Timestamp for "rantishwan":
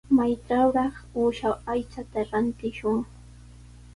2.31-2.99